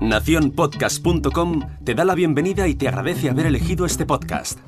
[0.00, 4.58] Naciónpodcast.com te da la bienvenida y te agradece haber elegido este podcast.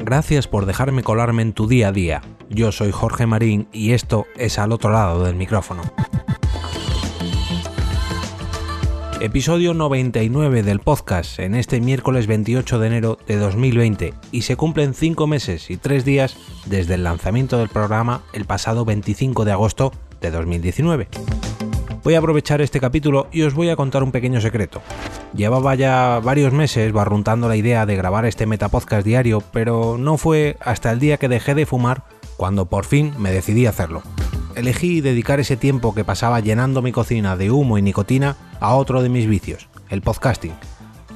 [0.00, 2.22] Gracias por dejarme colarme en tu día a día.
[2.50, 5.82] Yo soy Jorge Marín y esto es al otro lado del micrófono.
[9.24, 14.92] Episodio 99 del podcast en este miércoles 28 de enero de 2020 y se cumplen
[14.92, 16.36] 5 meses y 3 días
[16.66, 21.08] desde el lanzamiento del programa el pasado 25 de agosto de 2019.
[22.02, 24.82] Voy a aprovechar este capítulo y os voy a contar un pequeño secreto.
[25.34, 30.58] Llevaba ya varios meses barruntando la idea de grabar este metapodcast diario, pero no fue
[30.60, 32.04] hasta el día que dejé de fumar
[32.36, 34.02] cuando por fin me decidí a hacerlo.
[34.56, 39.02] Elegí dedicar ese tiempo que pasaba llenando mi cocina de humo y nicotina a otro
[39.02, 40.54] de mis vicios, el podcasting.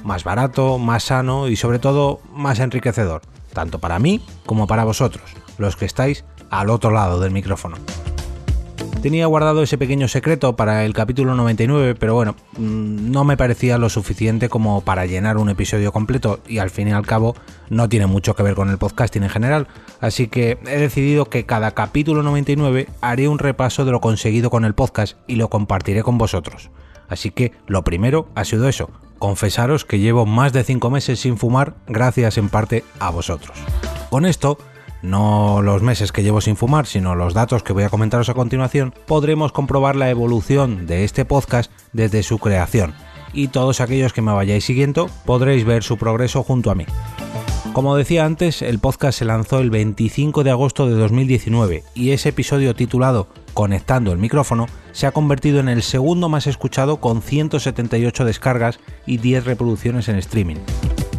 [0.03, 3.21] Más barato, más sano y sobre todo más enriquecedor,
[3.53, 7.77] tanto para mí como para vosotros, los que estáis al otro lado del micrófono.
[9.01, 13.77] Tenía guardado ese pequeño secreto para el capítulo 99, pero bueno, mm, no me parecía
[13.77, 17.35] lo suficiente como para llenar un episodio completo y al fin y al cabo
[17.69, 19.67] no tiene mucho que ver con el podcasting en general,
[19.99, 24.63] así que he decidido que cada capítulo 99 haré un repaso de lo conseguido con
[24.63, 26.71] el podcast y lo compartiré con vosotros.
[27.09, 31.37] Así que lo primero ha sido eso, confesaros que llevo más de 5 meses sin
[31.37, 33.57] fumar gracias en parte a vosotros.
[34.09, 34.57] Con esto
[35.01, 38.33] no los meses que llevo sin fumar, sino los datos que voy a comentaros a
[38.33, 42.93] continuación, podremos comprobar la evolución de este podcast desde su creación.
[43.33, 46.85] Y todos aquellos que me vayáis siguiendo podréis ver su progreso junto a mí.
[47.73, 52.29] Como decía antes, el podcast se lanzó el 25 de agosto de 2019 y ese
[52.29, 58.25] episodio titulado Conectando el micrófono se ha convertido en el segundo más escuchado con 178
[58.25, 60.57] descargas y 10 reproducciones en streaming.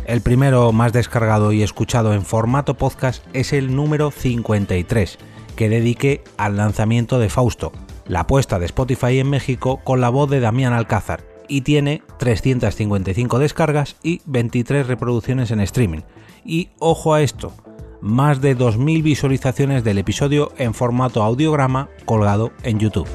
[0.06, 5.18] El primero más descargado y escuchado en formato podcast es el número 53,
[5.54, 7.70] que dediqué al lanzamiento de Fausto,
[8.06, 13.38] la apuesta de Spotify en México con la voz de Damián Alcázar, y tiene 355
[13.38, 16.00] descargas y 23 reproducciones en streaming.
[16.44, 17.52] Y ojo a esto,
[18.00, 23.08] más de 2.000 visualizaciones del episodio en formato audiograma colgado en YouTube.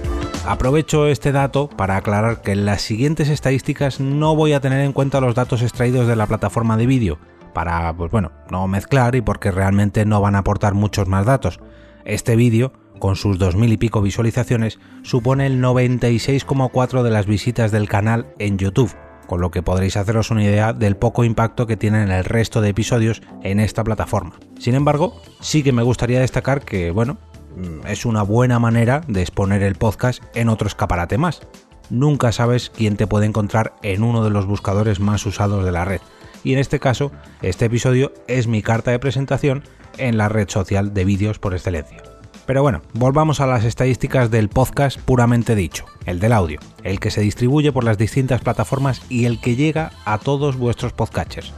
[0.45, 4.93] Aprovecho este dato para aclarar que en las siguientes estadísticas no voy a tener en
[4.93, 7.17] cuenta los datos extraídos de la plataforma de vídeo,
[7.53, 11.59] para, pues bueno, no mezclar y porque realmente no van a aportar muchos más datos.
[12.03, 17.87] Este vídeo, con sus 2.000 y pico visualizaciones, supone el 96,4 de las visitas del
[17.87, 18.95] canal en YouTube,
[19.27, 22.69] con lo que podréis haceros una idea del poco impacto que tienen el resto de
[22.69, 24.35] episodios en esta plataforma.
[24.59, 27.17] Sin embargo, sí que me gustaría destacar que, bueno,
[27.55, 31.41] Mm, es una buena manera de exponer el podcast en otro escaparate más.
[31.89, 35.85] Nunca sabes quién te puede encontrar en uno de los buscadores más usados de la
[35.85, 36.01] red.
[36.43, 39.63] Y en este caso, este episodio es mi carta de presentación
[39.97, 42.14] en la red social de vídeos por excelencia.
[42.45, 47.09] Pero bueno, volvamos a las estadísticas del podcast puramente dicho, el del audio, el que
[47.09, 51.53] se distribuye por las distintas plataformas y el que llega a todos vuestros podcatchers.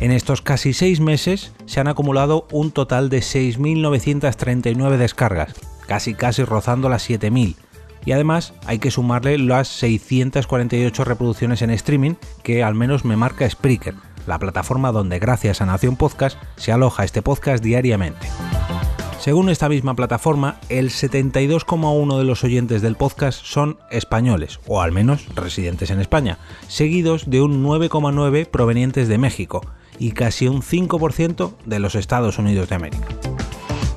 [0.00, 5.54] En estos casi seis meses se han acumulado un total de 6.939 descargas,
[5.88, 7.56] casi casi rozando las 7.000.
[8.04, 13.48] Y además hay que sumarle las 648 reproducciones en streaming que al menos me marca
[13.48, 13.94] Spreaker,
[14.26, 18.28] la plataforma donde gracias a Nación Podcast se aloja este podcast diariamente.
[19.26, 24.92] Según esta misma plataforma, el 72,1 de los oyentes del podcast son españoles, o al
[24.92, 26.38] menos residentes en España,
[26.68, 29.66] seguidos de un 9,9 provenientes de México,
[29.98, 33.08] y casi un 5% de los Estados Unidos de América.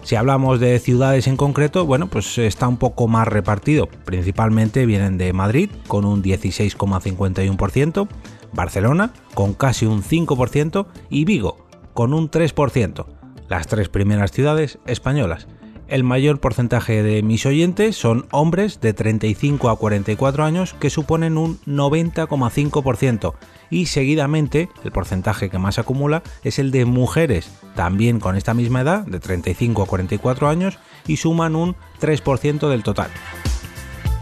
[0.01, 3.88] Si hablamos de ciudades en concreto, bueno, pues está un poco más repartido.
[4.06, 8.07] Principalmente vienen de Madrid con un 16,51%,
[8.51, 13.19] Barcelona con casi un 5% y Vigo con un 3%.
[13.49, 15.47] Las tres primeras ciudades españolas.
[15.87, 21.35] El mayor porcentaje de mis oyentes son hombres de 35 a 44 años que suponen
[21.35, 23.33] un 90,5%
[23.71, 28.81] y seguidamente el porcentaje que más acumula es el de mujeres también con esta misma
[28.81, 30.77] edad de 35 a 44 años
[31.07, 33.09] y suman un 3% del total.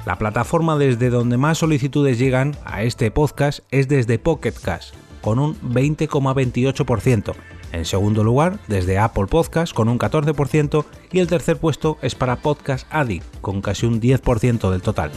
[0.05, 5.37] La plataforma desde donde más solicitudes llegan a este podcast es desde Pocket Cash con
[5.37, 7.35] un 20,28%
[7.71, 12.37] en segundo lugar, desde Apple Podcast con un 14% y el tercer puesto es para
[12.37, 15.11] Podcast Addict con casi un 10% del total.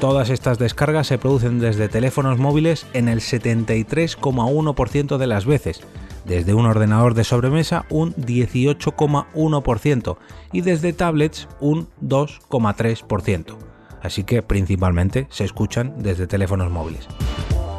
[0.00, 5.80] Todas estas descargas se producen desde teléfonos móviles en el 73,1% de las veces,
[6.24, 10.16] desde un ordenador de sobremesa un 18,1%
[10.52, 13.56] y desde tablets un 2,3%.
[14.02, 17.08] Así que principalmente se escuchan desde teléfonos móviles.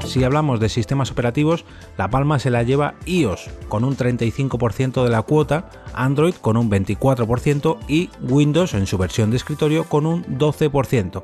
[0.05, 1.65] Si hablamos de sistemas operativos,
[1.97, 6.69] la palma se la lleva iOS con un 35% de la cuota, Android con un
[6.69, 11.23] 24% y Windows en su versión de escritorio con un 12%.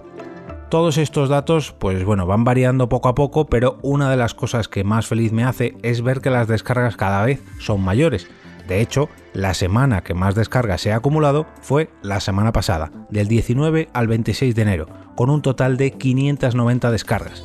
[0.69, 4.67] Todos estos datos, pues bueno, van variando poco a poco, pero una de las cosas
[4.67, 8.27] que más feliz me hace es ver que las descargas cada vez son mayores.
[8.67, 13.27] De hecho, la semana que más descargas se ha acumulado fue la semana pasada, del
[13.27, 17.43] 19 al 26 de enero, con un total de 590 descargas.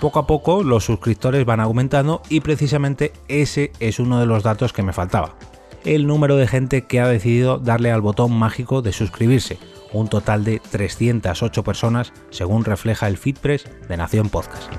[0.00, 4.72] Poco a poco los suscriptores van aumentando y precisamente ese es uno de los datos
[4.72, 5.34] que me faltaba.
[5.84, 9.58] El número de gente que ha decidido darle al botón mágico de suscribirse,
[9.92, 14.72] un total de 308 personas según refleja el FitPress de Nación Podcast.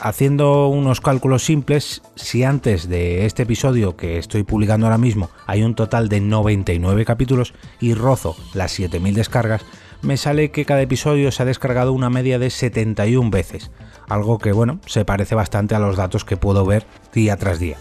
[0.00, 5.64] Haciendo unos cálculos simples, si antes de este episodio que estoy publicando ahora mismo hay
[5.64, 9.64] un total de 99 capítulos y rozo las 7000 descargas,
[10.02, 13.70] me sale que cada episodio se ha descargado una media de 71 veces,
[14.08, 17.76] algo que bueno, se parece bastante a los datos que puedo ver día tras día.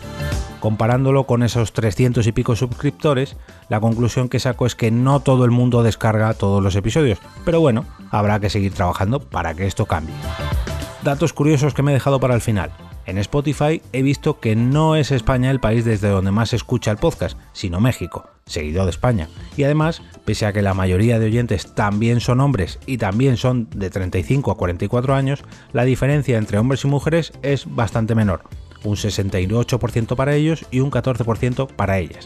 [0.59, 3.37] Comparándolo con esos 300 y pico suscriptores,
[3.69, 7.59] la conclusión que saco es que no todo el mundo descarga todos los episodios, pero
[7.59, 10.15] bueno, habrá que seguir trabajando para que esto cambie.
[11.03, 12.71] Datos curiosos que me he dejado para el final.
[13.05, 16.89] En Spotify he visto que no es España el país desde donde más se escucha
[16.89, 19.27] el podcast, sino México, seguido de España.
[19.57, 23.67] Y además, pese a que la mayoría de oyentes también son hombres y también son
[23.71, 25.43] de 35 a 44 años,
[25.73, 28.43] la diferencia entre hombres y mujeres es bastante menor
[28.85, 32.25] un 68% para ellos y un 14% para ellas.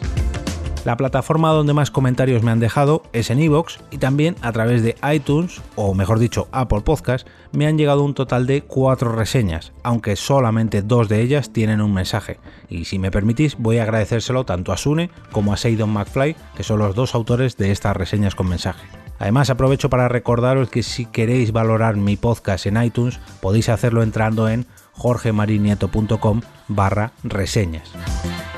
[0.84, 4.82] La plataforma donde más comentarios me han dejado es en iVoox y también a través
[4.82, 9.72] de iTunes, o mejor dicho Apple Podcast, me han llegado un total de 4 reseñas,
[9.82, 12.40] aunque solamente dos de ellas tienen un mensaje.
[12.70, 16.62] Y si me permitís, voy a agradecérselo tanto a Sune como a Seidon McFly, que
[16.62, 18.86] son los dos autores de estas reseñas con mensaje.
[19.18, 24.48] Además aprovecho para recordaros que si queréis valorar mi podcast en iTunes podéis hacerlo entrando
[24.48, 27.92] en jorgemarinieto.com barra reseñas.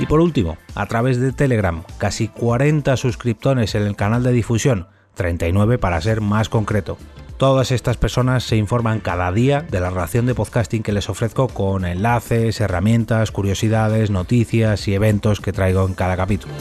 [0.03, 4.89] Y por último, a través de Telegram, casi 40 suscriptores en el canal de difusión,
[5.15, 6.99] 39 para ser más concreto.
[7.37, 11.47] Todas estas personas se informan cada día de la relación de podcasting que les ofrezco
[11.47, 16.53] con enlaces, herramientas, curiosidades, noticias y eventos que traigo en cada capítulo.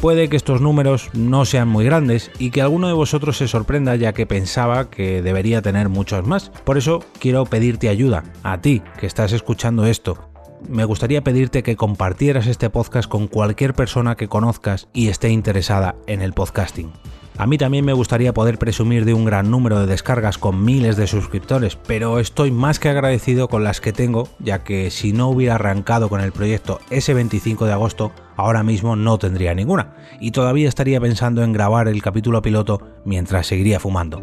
[0.00, 3.94] Puede que estos números no sean muy grandes y que alguno de vosotros se sorprenda
[3.96, 6.48] ya que pensaba que debería tener muchos más.
[6.64, 10.27] Por eso quiero pedirte ayuda, a ti que estás escuchando esto.
[10.66, 15.94] Me gustaría pedirte que compartieras este podcast con cualquier persona que conozcas y esté interesada
[16.06, 16.90] en el podcasting.
[17.38, 20.96] A mí también me gustaría poder presumir de un gran número de descargas con miles
[20.96, 25.28] de suscriptores, pero estoy más que agradecido con las que tengo, ya que si no
[25.28, 30.32] hubiera arrancado con el proyecto ese 25 de agosto, ahora mismo no tendría ninguna, y
[30.32, 34.20] todavía estaría pensando en grabar el capítulo piloto mientras seguiría fumando.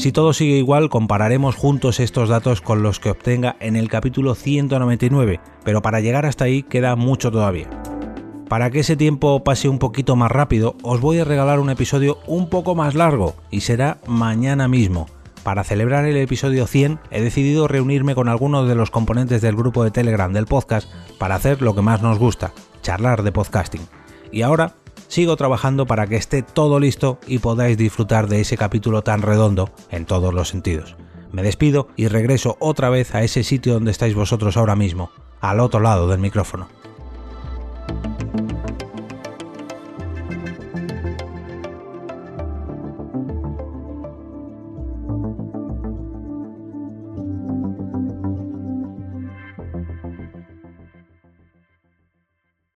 [0.00, 4.34] Si todo sigue igual, compararemos juntos estos datos con los que obtenga en el capítulo
[4.34, 7.68] 199, pero para llegar hasta ahí queda mucho todavía.
[8.48, 12.16] Para que ese tiempo pase un poquito más rápido, os voy a regalar un episodio
[12.26, 15.06] un poco más largo y será mañana mismo.
[15.42, 19.84] Para celebrar el episodio 100 he decidido reunirme con algunos de los componentes del grupo
[19.84, 20.88] de Telegram del podcast
[21.18, 23.82] para hacer lo que más nos gusta, charlar de podcasting.
[24.32, 24.76] Y ahora
[25.10, 29.70] sigo trabajando para que esté todo listo y podáis disfrutar de ese capítulo tan redondo
[29.90, 30.96] en todos los sentidos.
[31.32, 35.10] Me despido y regreso otra vez a ese sitio donde estáis vosotros ahora mismo,
[35.40, 36.68] al otro lado del micrófono.